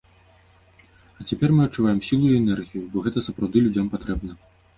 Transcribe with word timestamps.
А 1.19 1.25
цяпер 1.31 1.49
мы 1.57 1.61
адчуваем 1.65 1.99
сілу 2.07 2.27
і 2.33 2.39
энергію, 2.41 2.83
бо 2.95 3.05
гэта 3.09 3.25
сапраўды 3.27 3.57
людзям 3.69 3.93
патрэбна. 3.95 4.33